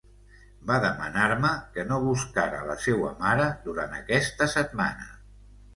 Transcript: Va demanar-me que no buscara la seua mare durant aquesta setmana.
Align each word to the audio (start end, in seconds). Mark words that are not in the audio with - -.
Va 0.71 0.77
demanar-me 0.85 1.51
que 1.77 1.85
no 1.91 2.01
buscara 2.07 2.65
la 2.71 2.79
seua 2.87 3.15
mare 3.23 3.47
durant 3.69 3.97
aquesta 4.01 4.53
setmana. 4.59 5.13